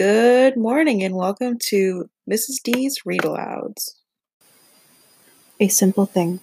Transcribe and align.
Good 0.00 0.56
morning 0.56 1.02
and 1.02 1.14
welcome 1.14 1.58
to 1.64 2.08
Mrs. 2.26 2.62
D's 2.62 3.04
Read 3.04 3.20
Alouds. 3.20 3.96
A 5.60 5.68
simple 5.68 6.06
thing. 6.06 6.40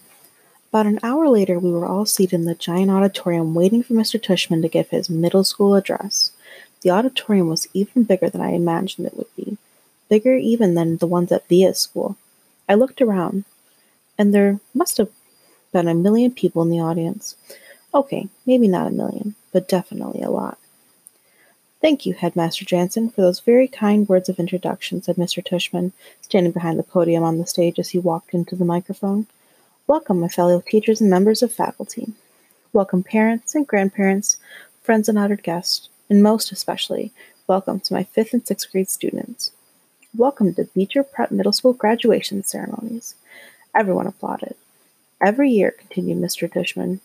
About 0.70 0.86
an 0.86 1.00
hour 1.02 1.28
later, 1.28 1.58
we 1.58 1.72
were 1.72 1.88
all 1.88 2.06
seated 2.06 2.36
in 2.36 2.46
the 2.46 2.54
giant 2.54 2.92
auditorium 2.92 3.56
waiting 3.56 3.82
for 3.82 3.96
Mr. 3.96 4.22
Tushman 4.22 4.62
to 4.62 4.68
give 4.68 4.90
his 4.90 5.10
middle 5.10 5.44
school 5.44 5.74
address. 5.74 6.34
The 6.82 6.92
auditorium 6.92 7.50
was 7.50 7.68
even 7.74 8.04
bigger 8.04 8.30
than 8.30 8.42
I 8.42 8.52
imagined 8.52 9.08
it 9.08 9.18
would 9.18 9.36
be, 9.36 9.58
bigger 10.08 10.36
even 10.36 10.76
than 10.76 10.98
the 10.98 11.08
ones 11.08 11.32
at 11.32 11.48
Via's 11.48 11.80
school. 11.80 12.16
I 12.70 12.76
looked 12.76 13.02
around, 13.02 13.44
and 14.20 14.36
there 14.36 14.60
must 14.76 14.98
have 14.98 15.10
been 15.74 15.88
a 15.88 15.96
million 15.96 16.32
people 16.32 16.62
in 16.62 16.70
the 16.70 16.80
audience. 16.80 17.36
Okay, 17.92 18.28
maybe 18.46 18.68
not 18.68 18.86
a 18.86 18.92
million, 18.92 19.34
but 19.52 19.68
definitely 19.68 20.22
a 20.22 20.30
lot. 20.30 20.60
Thank 21.88 22.06
you, 22.06 22.16
Headmaster 22.16 22.66
Jansen, 22.66 23.10
for 23.10 23.22
those 23.22 23.40
very 23.40 23.66
kind 23.66 24.10
words 24.10 24.28
of 24.28 24.40
introduction, 24.40 25.02
said 25.02 25.16
Mr. 25.16 25.42
Tushman, 25.42 25.94
standing 26.20 26.52
behind 26.52 26.78
the 26.78 26.84
podium 26.84 27.24
on 27.24 27.38
the 27.38 27.48
stage 27.48 27.80
as 27.80 27.92
he 27.92 27.98
walked 27.98 28.34
into 28.34 28.58
the 28.58 28.66
microphone. 28.66 29.26
Welcome, 29.88 30.20
my 30.20 30.28
fellow 30.28 30.62
teachers 30.68 31.00
and 31.00 31.10
members 31.10 31.42
of 31.42 31.54
faculty. 31.54 32.12
Welcome, 32.74 33.04
parents 33.04 33.56
and 33.56 33.66
grandparents, 33.66 34.36
friends 34.82 35.08
and 35.08 35.18
honored 35.18 35.44
guests, 35.44 35.88
and 36.10 36.22
most 36.22 36.52
especially, 36.52 37.14
welcome 37.48 37.80
to 37.80 37.94
my 37.94 38.04
fifth 38.04 38.34
and 38.34 38.46
sixth 38.46 38.70
grade 38.70 38.90
students. 38.90 39.52
Welcome 40.14 40.54
to 40.56 40.66
Beecher 40.66 41.04
Prep 41.04 41.32
Middle 41.32 41.54
School 41.54 41.72
graduation 41.72 42.44
ceremonies. 42.44 43.16
Everyone 43.74 44.08
applauded. 44.08 44.56
Every 45.22 45.52
year, 45.52 45.72
continued 45.72 46.18
Mr. 46.18 46.52
Tushman, 46.52 47.00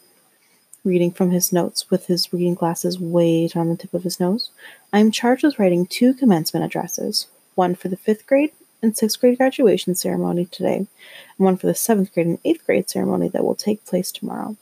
reading 0.84 1.12
from 1.12 1.30
his 1.30 1.52
notes 1.52 1.90
with 1.90 2.06
his 2.06 2.32
reading 2.32 2.54
glasses 2.54 2.98
way 2.98 3.48
on 3.54 3.68
the 3.68 3.76
tip 3.76 3.94
of 3.94 4.02
his 4.02 4.18
nose. 4.18 4.50
I 4.92 4.98
am 4.98 5.12
charged 5.12 5.44
with 5.44 5.58
writing 5.58 5.86
two 5.86 6.12
commencement 6.12 6.66
addresses, 6.66 7.28
one 7.54 7.74
for 7.74 7.88
the 7.88 7.96
fifth 7.96 8.26
grade 8.26 8.52
and 8.82 8.96
sixth 8.96 9.20
grade 9.20 9.38
graduation 9.38 9.94
ceremony 9.94 10.46
today, 10.46 10.76
and 10.76 10.88
one 11.36 11.56
for 11.56 11.68
the 11.68 11.74
seventh 11.74 12.12
grade 12.12 12.26
and 12.26 12.38
eighth 12.44 12.66
grade 12.66 12.90
ceremony 12.90 13.28
that 13.28 13.44
will 13.44 13.54
take 13.54 13.84
place 13.84 14.10
tomorrow. 14.10 14.56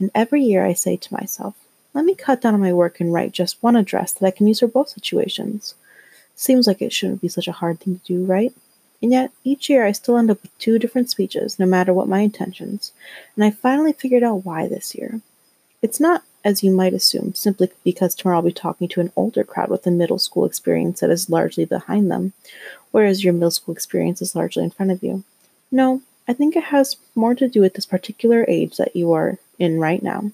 And 0.00 0.10
every 0.14 0.42
year 0.42 0.64
I 0.64 0.72
say 0.72 0.96
to 0.96 1.14
myself, 1.14 1.54
let 1.92 2.04
me 2.04 2.14
cut 2.14 2.40
down 2.40 2.54
on 2.54 2.60
my 2.60 2.72
work 2.72 3.00
and 3.00 3.12
write 3.12 3.32
just 3.32 3.62
one 3.62 3.76
address 3.76 4.12
that 4.12 4.26
I 4.26 4.30
can 4.30 4.46
use 4.46 4.60
for 4.60 4.68
both 4.68 4.88
situations. 4.88 5.74
Seems 6.34 6.66
like 6.66 6.80
it 6.80 6.92
shouldn't 6.92 7.20
be 7.20 7.28
such 7.28 7.48
a 7.48 7.52
hard 7.52 7.80
thing 7.80 7.98
to 7.98 8.04
do, 8.04 8.24
right? 8.24 8.54
And 9.02 9.12
yet, 9.12 9.32
each 9.44 9.68
year 9.68 9.84
I 9.84 9.92
still 9.92 10.16
end 10.16 10.30
up 10.30 10.40
with 10.40 10.56
two 10.58 10.78
different 10.78 11.10
speeches, 11.10 11.58
no 11.58 11.66
matter 11.66 11.92
what 11.92 12.08
my 12.08 12.20
intentions, 12.20 12.92
and 13.36 13.44
I 13.44 13.50
finally 13.50 13.92
figured 13.92 14.22
out 14.22 14.44
why 14.44 14.66
this 14.66 14.94
year. 14.94 15.20
It's 15.80 16.00
not, 16.00 16.24
as 16.44 16.62
you 16.62 16.70
might 16.70 16.94
assume, 16.94 17.34
simply 17.34 17.70
because 17.84 18.14
tomorrow 18.14 18.38
I'll 18.38 18.42
be 18.42 18.52
talking 18.52 18.88
to 18.88 19.00
an 19.00 19.12
older 19.14 19.44
crowd 19.44 19.70
with 19.70 19.86
a 19.86 19.90
middle 19.90 20.18
school 20.18 20.44
experience 20.44 21.00
that 21.00 21.10
is 21.10 21.30
largely 21.30 21.64
behind 21.64 22.10
them, 22.10 22.32
whereas 22.90 23.22
your 23.22 23.32
middle 23.32 23.50
school 23.50 23.74
experience 23.74 24.20
is 24.20 24.34
largely 24.34 24.64
in 24.64 24.70
front 24.70 24.90
of 24.90 25.02
you. 25.02 25.24
No, 25.70 26.02
I 26.26 26.32
think 26.32 26.56
it 26.56 26.64
has 26.64 26.96
more 27.14 27.34
to 27.34 27.48
do 27.48 27.60
with 27.60 27.74
this 27.74 27.86
particular 27.86 28.44
age 28.48 28.76
that 28.76 28.96
you 28.96 29.12
are 29.12 29.38
in 29.58 29.78
right 29.78 30.02
now. 30.02 30.30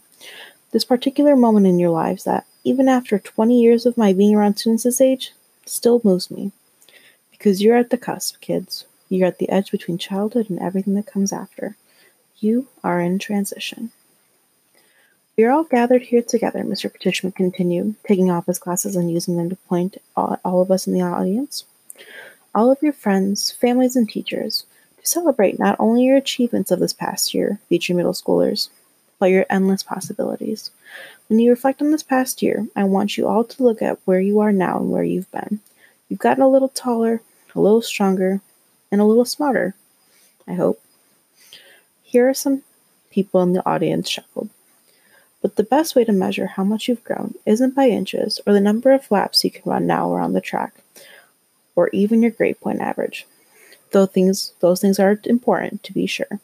This 0.72 0.84
particular 0.84 1.36
moment 1.36 1.66
in 1.66 1.78
your 1.78 1.90
lives 1.90 2.24
that, 2.24 2.46
even 2.64 2.88
after 2.88 3.18
20 3.18 3.60
years 3.60 3.84
of 3.84 3.98
my 3.98 4.12
being 4.12 4.34
around 4.34 4.56
students 4.56 4.84
this 4.84 5.00
age, 5.00 5.32
still 5.66 6.00
moves 6.02 6.30
me. 6.30 6.52
Because 7.30 7.62
you're 7.62 7.76
at 7.76 7.90
the 7.90 7.98
cusp, 7.98 8.40
kids. 8.40 8.86
You're 9.10 9.28
at 9.28 9.38
the 9.38 9.50
edge 9.50 9.70
between 9.70 9.98
childhood 9.98 10.48
and 10.48 10.58
everything 10.58 10.94
that 10.94 11.06
comes 11.06 11.32
after. 11.32 11.76
You 12.38 12.68
are 12.82 13.00
in 13.00 13.18
transition. 13.18 13.92
We 15.36 15.42
are 15.42 15.50
all 15.50 15.64
gathered 15.64 16.02
here 16.02 16.22
together, 16.22 16.60
Mr. 16.60 16.88
Tushman 16.96 17.34
continued, 17.34 17.96
taking 18.06 18.30
off 18.30 18.46
his 18.46 18.60
glasses 18.60 18.94
and 18.94 19.10
using 19.10 19.36
them 19.36 19.50
to 19.50 19.56
point 19.56 19.96
at 20.16 20.40
all 20.44 20.62
of 20.62 20.70
us 20.70 20.86
in 20.86 20.92
the 20.92 21.02
audience. 21.02 21.64
All 22.54 22.70
of 22.70 22.80
your 22.80 22.92
friends, 22.92 23.50
families, 23.50 23.96
and 23.96 24.08
teachers, 24.08 24.64
to 25.00 25.06
celebrate 25.06 25.58
not 25.58 25.74
only 25.80 26.04
your 26.04 26.16
achievements 26.16 26.70
of 26.70 26.78
this 26.78 26.92
past 26.92 27.34
year, 27.34 27.58
future 27.68 27.94
middle 27.94 28.12
schoolers, 28.12 28.68
but 29.18 29.26
your 29.26 29.44
endless 29.50 29.82
possibilities. 29.82 30.70
When 31.26 31.40
you 31.40 31.50
reflect 31.50 31.82
on 31.82 31.90
this 31.90 32.04
past 32.04 32.40
year, 32.40 32.68
I 32.76 32.84
want 32.84 33.16
you 33.16 33.26
all 33.26 33.42
to 33.42 33.62
look 33.64 33.82
at 33.82 33.98
where 34.04 34.20
you 34.20 34.38
are 34.38 34.52
now 34.52 34.78
and 34.78 34.92
where 34.92 35.02
you've 35.02 35.30
been. 35.32 35.58
You've 36.08 36.20
gotten 36.20 36.44
a 36.44 36.48
little 36.48 36.68
taller, 36.68 37.22
a 37.56 37.60
little 37.60 37.82
stronger, 37.82 38.40
and 38.92 39.00
a 39.00 39.04
little 39.04 39.24
smarter, 39.24 39.74
I 40.46 40.54
hope. 40.54 40.80
Here 42.04 42.28
are 42.28 42.34
some 42.34 42.62
people 43.10 43.42
in 43.42 43.52
the 43.52 43.68
audience 43.68 44.08
chuckled. 44.08 44.50
But 45.44 45.56
the 45.56 45.62
best 45.62 45.94
way 45.94 46.04
to 46.04 46.12
measure 46.12 46.46
how 46.46 46.64
much 46.64 46.88
you've 46.88 47.04
grown 47.04 47.34
isn't 47.44 47.74
by 47.74 47.88
inches 47.88 48.40
or 48.46 48.54
the 48.54 48.62
number 48.62 48.92
of 48.92 49.10
laps 49.10 49.44
you 49.44 49.50
can 49.50 49.60
run 49.66 49.86
now 49.86 50.10
around 50.10 50.32
the 50.32 50.40
track, 50.40 50.72
or 51.76 51.90
even 51.90 52.22
your 52.22 52.30
grade 52.30 52.58
point 52.62 52.80
average. 52.80 53.26
Though 53.90 54.06
things 54.06 54.54
those 54.60 54.80
things 54.80 54.98
are 54.98 55.20
important 55.24 55.82
to 55.82 55.92
be 55.92 56.06
sure. 56.06 56.40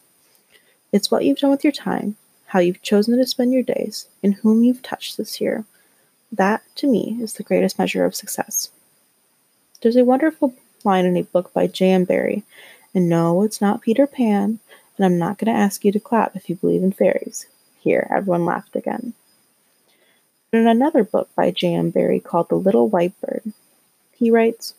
It's 0.93 1.11
what 1.11 1.25
you've 1.25 1.39
done 1.39 1.51
with 1.51 1.65
your 1.65 1.73
time, 1.73 2.17
how 2.49 2.59
you've 2.59 2.83
chosen 2.83 3.17
to 3.17 3.27
spend 3.27 3.55
your 3.55 3.63
days, 3.63 4.07
and 4.23 4.35
whom 4.35 4.63
you've 4.63 4.83
touched 4.83 5.17
this 5.17 5.41
year. 5.41 5.65
That, 6.31 6.63
to 6.75 6.87
me, 6.87 7.17
is 7.23 7.33
the 7.33 7.43
greatest 7.43 7.79
measure 7.79 8.05
of 8.05 8.15
success. 8.15 8.69
There's 9.81 9.97
a 9.97 10.05
wonderful 10.05 10.53
line 10.85 11.07
in 11.07 11.17
a 11.17 11.23
book 11.23 11.55
by 11.55 11.69
J.M. 11.69 12.05
Barrie, 12.05 12.43
and 12.95 13.09
no, 13.09 13.45
it's 13.45 13.63
not 13.63 13.81
Peter 13.81 14.07
Pan, 14.07 14.59
and 14.99 15.07
I'm 15.07 15.19
not 15.19 15.39
going 15.39 15.51
to 15.51 15.59
ask 15.59 15.87
you 15.87 15.93
to 15.93 16.01
clap 16.01 16.37
if 16.37 16.51
you 16.51 16.57
believe 16.57 16.83
in 16.83 16.93
fairies. 16.93 17.47
Here, 17.81 18.07
everyone 18.15 18.45
laughed 18.45 18.77
again. 18.77 19.15
In 20.53 20.67
another 20.67 21.03
book 21.03 21.31
by 21.35 21.51
J.M. 21.51 21.91
Barrie 21.91 22.21
called 22.21 22.49
The 22.49 22.57
Little 22.57 22.89
White 22.89 23.19
Bird, 23.21 23.53
he 24.13 24.31
writes, 24.31 24.75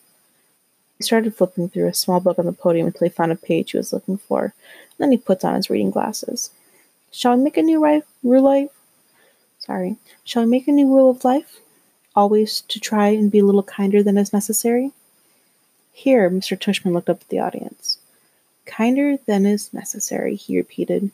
He 0.98 1.04
started 1.04 1.34
flipping 1.34 1.68
through 1.68 1.88
a 1.88 1.94
small 1.94 2.20
book 2.20 2.38
on 2.38 2.46
the 2.46 2.52
podium 2.52 2.86
until 2.86 3.08
he 3.08 3.10
found 3.10 3.32
a 3.32 3.36
page 3.36 3.72
he 3.72 3.76
was 3.76 3.92
looking 3.92 4.18
for, 4.18 4.44
and 4.44 4.98
then 4.98 5.10
he 5.10 5.18
puts 5.18 5.44
on 5.44 5.54
his 5.54 5.68
reading 5.68 5.90
glasses. 5.90 6.50
Shall 7.10 7.36
we 7.36 7.42
make 7.42 7.56
a 7.56 7.62
new 7.62 7.82
rule 8.22 8.42
life? 8.42 8.70
Sorry. 9.58 9.96
Shall 10.24 10.44
we 10.44 10.50
make 10.50 10.68
a 10.68 10.72
new 10.72 10.86
rule 10.86 11.10
of 11.10 11.24
life? 11.24 11.60
Always 12.14 12.60
to 12.62 12.78
try 12.78 13.08
and 13.08 13.30
be 13.30 13.40
a 13.40 13.44
little 13.44 13.62
kinder 13.62 14.02
than 14.02 14.16
is 14.16 14.32
necessary? 14.32 14.92
Here, 15.92 16.30
Mr. 16.30 16.56
Tushman 16.56 16.92
looked 16.92 17.10
up 17.10 17.22
at 17.22 17.28
the 17.28 17.40
audience. 17.40 17.98
Kinder 18.64 19.16
than 19.26 19.44
is 19.44 19.72
necessary, 19.72 20.36
he 20.36 20.56
repeated. 20.56 21.10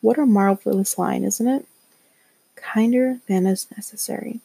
What 0.00 0.18
a 0.18 0.26
marvelous 0.26 0.98
line, 0.98 1.24
isn't 1.24 1.48
it? 1.48 1.66
Kinder 2.54 3.18
than 3.26 3.46
is 3.46 3.66
necessary. 3.76 4.40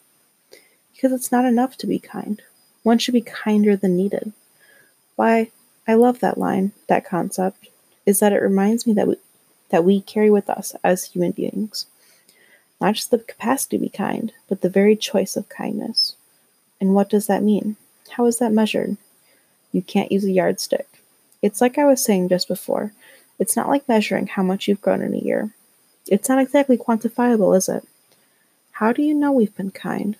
Because 0.92 1.12
it's 1.12 1.32
not 1.32 1.44
enough 1.44 1.76
to 1.78 1.86
be 1.86 1.98
kind. 1.98 2.42
One 2.82 2.98
should 2.98 3.14
be 3.14 3.20
kinder 3.20 3.76
than 3.76 3.96
needed. 3.96 4.32
Why, 5.16 5.50
I 5.86 5.94
love 5.94 6.20
that 6.20 6.38
line, 6.38 6.72
that 6.88 7.04
concept, 7.04 7.68
is 8.06 8.20
that 8.20 8.32
it 8.32 8.42
reminds 8.42 8.86
me 8.86 8.92
that 8.94 9.08
we, 9.08 9.16
that 9.70 9.84
we 9.84 10.00
carry 10.00 10.30
with 10.30 10.50
us 10.50 10.74
as 10.82 11.04
human 11.04 11.32
beings 11.32 11.86
not 12.82 12.96
just 12.96 13.12
the 13.12 13.18
capacity 13.18 13.78
to 13.78 13.82
be 13.82 13.88
kind, 13.88 14.32
but 14.48 14.60
the 14.60 14.68
very 14.68 14.96
choice 14.96 15.36
of 15.36 15.48
kindness. 15.48 16.16
And 16.80 16.94
what 16.94 17.08
does 17.08 17.28
that 17.28 17.44
mean? 17.44 17.76
How 18.10 18.26
is 18.26 18.38
that 18.38 18.52
measured? 18.52 18.96
You 19.70 19.82
can't 19.82 20.10
use 20.10 20.24
a 20.24 20.32
yardstick. 20.32 20.88
It's 21.40 21.60
like 21.60 21.78
I 21.78 21.84
was 21.84 22.04
saying 22.04 22.28
just 22.28 22.48
before 22.48 22.92
it's 23.42 23.56
not 23.56 23.68
like 23.68 23.88
measuring 23.88 24.28
how 24.28 24.42
much 24.44 24.68
you've 24.68 24.80
grown 24.80 25.02
in 25.02 25.14
a 25.14 25.18
year. 25.18 25.50
It's 26.06 26.28
not 26.28 26.40
exactly 26.40 26.78
quantifiable, 26.78 27.56
is 27.56 27.68
it? 27.68 27.84
How 28.70 28.92
do 28.92 29.02
you 29.02 29.14
know 29.14 29.32
we've 29.32 29.56
been 29.56 29.72
kind? 29.72 30.16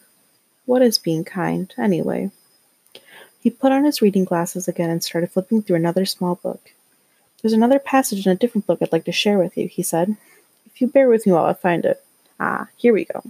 What 0.67 0.83
is 0.83 0.99
being 0.99 1.25
kind, 1.25 1.73
anyway? 1.79 2.33
He 3.41 3.49
put 3.49 3.71
on 3.71 3.85
his 3.85 4.03
reading 4.03 4.25
glasses 4.25 4.67
again 4.67 4.91
and 4.91 5.05
started 5.05 5.31
flipping 5.31 5.63
through 5.63 5.77
another 5.77 6.05
small 6.05 6.35
book. 6.35 6.73
There's 7.41 7.53
another 7.53 7.79
passage 7.79 8.27
in 8.27 8.33
a 8.33 8.37
different 8.37 8.67
book 8.67 8.81
I'd 8.83 8.93
like 8.93 9.05
to 9.05 9.13
share 9.13 9.39
with 9.39 9.57
you, 9.57 9.69
he 9.69 9.85
said. 9.85 10.17
If 10.67 10.81
you 10.81 10.89
bear 10.89 11.09
with 11.09 11.25
me 11.25 11.33
while 11.33 11.45
I 11.45 11.55
find 11.55 11.85
it. 11.85 12.05
Ah, 12.41 12.69
here 12.77 12.93
we 12.93 13.05
go. 13.05 13.23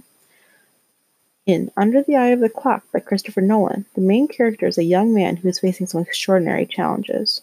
In 1.45 1.71
Under 1.77 2.01
the 2.01 2.15
Eye 2.15 2.27
of 2.27 2.39
the 2.39 2.49
Clock 2.49 2.83
by 2.91 2.99
Christopher 2.99 3.41
Nolan, 3.41 3.85
the 3.93 4.01
main 4.01 4.27
character 4.27 4.65
is 4.65 4.79
a 4.79 4.83
young 4.83 5.13
man 5.13 5.35
who 5.35 5.49
is 5.49 5.59
facing 5.59 5.85
some 5.85 6.01
extraordinary 6.01 6.65
challenges. 6.65 7.41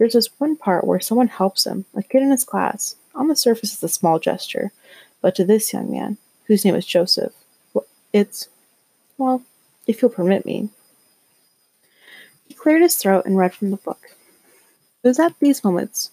There's 0.00 0.14
this 0.14 0.30
one 0.40 0.56
part 0.56 0.86
where 0.86 0.98
someone 0.98 1.28
helps 1.28 1.66
him, 1.66 1.84
a 1.94 2.02
kid 2.02 2.22
in 2.22 2.30
his 2.30 2.42
class. 2.42 2.96
On 3.14 3.28
the 3.28 3.36
surface, 3.36 3.74
it's 3.74 3.82
a 3.82 3.88
small 3.88 4.18
gesture, 4.18 4.72
but 5.20 5.34
to 5.34 5.44
this 5.44 5.74
young 5.74 5.90
man, 5.90 6.16
whose 6.46 6.64
name 6.64 6.74
is 6.74 6.86
Joseph, 6.86 7.34
it's, 8.10 8.48
well, 9.18 9.42
if 9.86 10.00
you'll 10.00 10.10
permit 10.10 10.46
me. 10.46 10.70
He 12.48 12.54
cleared 12.54 12.80
his 12.80 12.96
throat 12.96 13.26
and 13.26 13.36
read 13.36 13.52
from 13.52 13.72
the 13.72 13.76
book. 13.76 14.16
It 15.02 15.08
was 15.08 15.18
at 15.18 15.38
these 15.38 15.62
moments, 15.62 16.12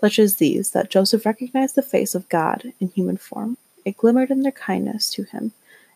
such 0.00 0.18
as 0.18 0.36
these, 0.36 0.70
that 0.70 0.88
Joseph 0.88 1.26
recognized 1.26 1.74
the 1.74 1.82
face 1.82 2.14
of 2.14 2.28
God 2.30 2.72
in 2.80 2.88
human 2.88 3.18
form. 3.18 3.58
It 3.84 3.98
glimmered 3.98 4.30
in 4.30 4.44
their 4.44 4.50
kindness 4.50 5.10
to 5.10 5.24
him, 5.24 5.52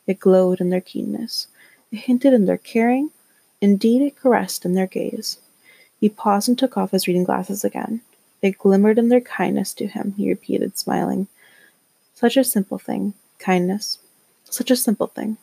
it 0.06 0.21
glowed 0.21 0.61
in 0.61 0.69
their 0.69 0.82
keenness, 0.82 1.47
it 1.91 2.00
hinted 2.00 2.35
in 2.35 2.44
their 2.44 2.59
caring, 2.59 3.12
indeed, 3.62 4.03
it 4.03 4.15
caressed 4.15 4.67
in 4.67 4.75
their 4.75 4.87
gaze. 4.87 5.38
He 6.00 6.08
paused 6.08 6.49
and 6.49 6.58
took 6.58 6.76
off 6.76 6.91
his 6.91 7.06
reading 7.06 7.25
glasses 7.25 7.64
again. 7.64 8.02
They 8.41 8.52
glimmered 8.52 8.99
in 8.99 9.08
their 9.08 9.20
kindness 9.20 9.73
to 9.75 9.87
him, 9.87 10.14
he 10.17 10.29
repeated, 10.29 10.76
smiling. 10.76 11.29
Such 12.14 12.37
a 12.37 12.44
simple 12.44 12.79
thing, 12.79 13.14
kindness. 13.38 13.99
Such 14.44 14.70
a 14.70 14.76
simple 14.76 15.06
thing. 15.06 15.38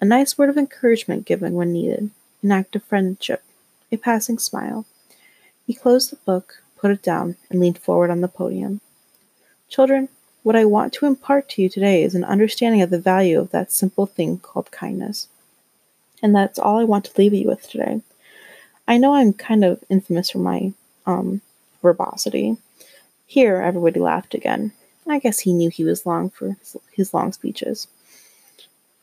A 0.00 0.04
nice 0.04 0.36
word 0.36 0.48
of 0.48 0.58
encouragement 0.58 1.24
given 1.24 1.54
when 1.54 1.72
needed. 1.72 2.10
an 2.42 2.52
act 2.52 2.74
of 2.74 2.82
friendship, 2.82 3.42
a 3.92 3.96
passing 3.96 4.38
smile. 4.38 4.86
He 5.66 5.74
closed 5.74 6.10
the 6.10 6.16
book, 6.16 6.62
put 6.76 6.90
it 6.90 7.02
down, 7.02 7.36
and 7.50 7.60
leaned 7.60 7.78
forward 7.78 8.10
on 8.10 8.22
the 8.22 8.28
podium. 8.28 8.80
Children, 9.68 10.08
what 10.42 10.56
I 10.56 10.64
want 10.64 10.92
to 10.94 11.06
impart 11.06 11.48
to 11.50 11.62
you 11.62 11.68
today 11.68 12.02
is 12.02 12.14
an 12.14 12.24
understanding 12.24 12.80
of 12.82 12.90
the 12.90 12.98
value 12.98 13.38
of 13.38 13.50
that 13.50 13.70
simple 13.70 14.06
thing 14.06 14.38
called 14.38 14.70
kindness. 14.70 15.28
And 16.22 16.34
that's 16.34 16.58
all 16.58 16.78
I 16.78 16.84
want 16.84 17.04
to 17.04 17.12
leave 17.18 17.34
you 17.34 17.46
with 17.46 17.68
today. 17.68 18.00
I 18.90 18.96
know 18.96 19.14
I'm 19.14 19.32
kind 19.32 19.64
of 19.64 19.84
infamous 19.88 20.30
for 20.30 20.38
my 20.38 20.72
um, 21.06 21.42
verbosity. 21.80 22.56
Here, 23.24 23.58
everybody 23.58 24.00
laughed 24.00 24.34
again. 24.34 24.72
I 25.06 25.20
guess 25.20 25.38
he 25.38 25.52
knew 25.52 25.70
he 25.70 25.84
was 25.84 26.06
long 26.06 26.28
for 26.28 26.56
his 26.90 27.14
long 27.14 27.32
speeches. 27.32 27.86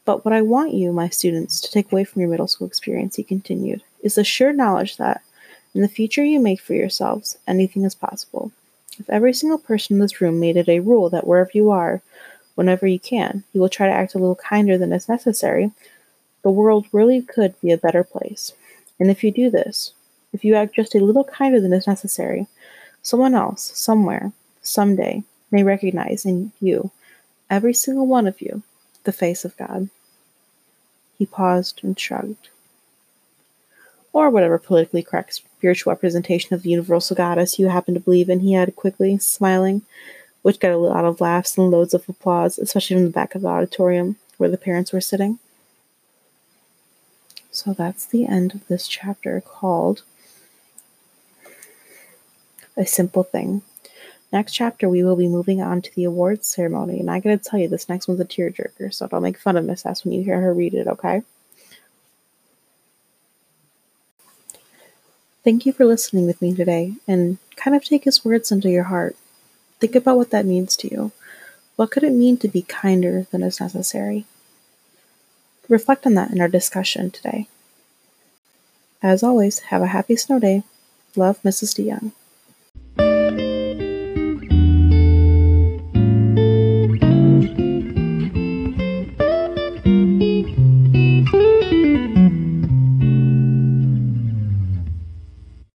But 0.03 0.25
what 0.25 0.33
I 0.33 0.41
want 0.41 0.73
you, 0.73 0.91
my 0.91 1.07
students, 1.07 1.61
to 1.61 1.71
take 1.71 1.89
away 1.89 2.03
from 2.03 2.21
your 2.21 2.29
middle 2.29 2.49
school 2.49 2.67
experience, 2.67 3.15
he 3.15 3.23
continued, 3.23 3.81
is 4.01 4.15
the 4.15 4.25
sure 4.25 4.51
knowledge 4.51 4.97
that 4.97 5.21
in 5.73 5.81
the 5.83 5.87
future 5.87 6.25
you 6.25 6.41
make 6.41 6.59
for 6.59 6.73
yourselves, 6.73 7.37
anything 7.47 7.85
is 7.85 7.95
possible. 7.95 8.51
If 8.99 9.09
every 9.09 9.33
single 9.33 9.57
person 9.57 9.95
in 9.95 9.99
this 10.01 10.19
room 10.19 10.37
made 10.37 10.57
it 10.57 10.67
a 10.67 10.81
rule 10.81 11.09
that 11.11 11.25
wherever 11.25 11.51
you 11.53 11.71
are, 11.71 12.01
whenever 12.55 12.87
you 12.87 12.99
can, 12.99 13.45
you 13.53 13.61
will 13.61 13.69
try 13.69 13.87
to 13.87 13.93
act 13.93 14.15
a 14.15 14.19
little 14.19 14.35
kinder 14.35 14.77
than 14.77 14.91
is 14.91 15.07
necessary, 15.07 15.71
the 16.41 16.49
world 16.49 16.87
really 16.91 17.21
could 17.21 17.55
be 17.61 17.71
a 17.71 17.77
better 17.77 18.03
place. 18.03 18.51
And 18.99 19.11
if 19.11 19.23
you 19.23 19.31
do 19.31 19.49
this, 19.49 19.93
if 20.33 20.43
you 20.43 20.55
act 20.55 20.75
just 20.75 20.95
a 20.95 20.99
little 20.99 21.23
kinder 21.23 21.59
than 21.59 21.73
is 21.73 21.87
necessary, 21.87 22.47
someone 23.01 23.35
else, 23.35 23.71
somewhere, 23.75 24.31
someday, 24.61 25.23
may 25.51 25.63
recognize 25.63 26.25
in 26.25 26.51
you, 26.59 26.91
every 27.49 27.73
single 27.73 28.07
one 28.07 28.27
of 28.27 28.41
you, 28.41 28.63
the 29.03 29.11
face 29.11 29.45
of 29.45 29.55
God. 29.57 29.89
He 31.17 31.25
paused 31.25 31.79
and 31.83 31.97
shrugged. 31.97 32.49
Or 34.13 34.29
whatever 34.29 34.57
politically 34.57 35.03
correct 35.03 35.33
spiritual 35.33 35.91
representation 35.91 36.53
of 36.53 36.63
the 36.63 36.69
universal 36.69 37.15
goddess 37.15 37.57
you 37.57 37.67
happen 37.67 37.93
to 37.93 37.99
believe 37.99 38.29
in, 38.29 38.41
he 38.41 38.55
added 38.55 38.75
quickly, 38.75 39.17
smiling, 39.17 39.83
which 40.41 40.59
got 40.59 40.71
a 40.71 40.77
lot 40.77 41.05
of 41.05 41.21
laughs 41.21 41.57
and 41.57 41.71
loads 41.71 41.93
of 41.93 42.07
applause, 42.09 42.59
especially 42.59 42.95
from 42.95 43.05
the 43.05 43.11
back 43.11 43.35
of 43.35 43.41
the 43.41 43.47
auditorium 43.47 44.17
where 44.37 44.49
the 44.49 44.57
parents 44.57 44.91
were 44.91 45.01
sitting. 45.01 45.39
So 47.57 47.73
that's 47.73 48.05
the 48.05 48.27
end 48.27 48.53
of 48.53 48.67
this 48.67 48.87
chapter 48.87 49.41
called 49.41 50.03
A 52.77 52.85
Simple 52.85 53.23
Thing. 53.23 53.63
Next 54.31 54.51
chapter, 54.53 54.87
we 54.87 55.03
will 55.03 55.15
be 55.15 55.27
moving 55.27 55.59
on 55.59 55.81
to 55.81 55.95
the 55.95 56.03
awards 56.03 56.45
ceremony, 56.45 56.99
and 56.99 57.09
I 57.09 57.19
gotta 57.19 57.39
tell 57.39 57.59
you, 57.59 57.67
this 57.67 57.89
next 57.89 58.07
one's 58.07 58.19
a 58.19 58.25
tearjerker, 58.25 58.93
so 58.93 59.07
don't 59.07 59.23
make 59.23 59.39
fun 59.39 59.57
of 59.57 59.65
Miss 59.65 59.87
S 59.87 60.05
when 60.05 60.13
you 60.13 60.21
hear 60.21 60.39
her 60.39 60.53
read 60.53 60.75
it, 60.75 60.85
okay? 60.85 61.23
Thank 65.43 65.65
you 65.65 65.73
for 65.73 65.85
listening 65.85 66.27
with 66.27 66.43
me 66.43 66.53
today, 66.53 66.93
and 67.07 67.39
kind 67.55 67.75
of 67.75 67.83
take 67.83 68.03
his 68.03 68.23
words 68.23 68.51
into 68.51 68.69
your 68.69 68.83
heart. 68.83 69.15
Think 69.79 69.95
about 69.95 70.17
what 70.17 70.29
that 70.29 70.45
means 70.45 70.75
to 70.77 70.91
you. 70.91 71.11
What 71.75 71.89
could 71.89 72.03
it 72.03 72.13
mean 72.13 72.37
to 72.37 72.47
be 72.47 72.61
kinder 72.61 73.25
than 73.31 73.41
is 73.41 73.59
necessary? 73.59 74.27
Reflect 75.69 76.05
on 76.05 76.13
that 76.13 76.31
in 76.31 76.39
our 76.39 76.47
discussion 76.47 77.11
today. 77.11 77.47
As 79.01 79.21
always, 79.21 79.59
have 79.59 79.81
a 79.81 79.87
happy 79.87 80.15
snow 80.15 80.39
day. 80.39 80.63
Love, 81.15 81.41
Mrs. 81.43 81.75
DeYoung. 81.75 82.11